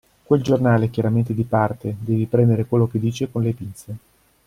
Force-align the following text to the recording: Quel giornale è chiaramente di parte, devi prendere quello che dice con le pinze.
Quel 0.23 0.41
giornale 0.41 0.85
è 0.85 0.89
chiaramente 0.89 1.31
di 1.35 1.43
parte, 1.43 1.95
devi 1.99 2.25
prendere 2.25 2.65
quello 2.65 2.87
che 2.87 2.97
dice 2.97 3.29
con 3.29 3.43
le 3.43 3.53
pinze. 3.53 3.97